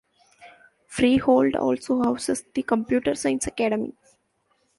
[0.87, 3.93] Freehold also houses the Computer Science Academy.